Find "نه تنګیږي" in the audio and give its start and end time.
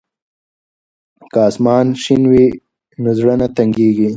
3.41-4.09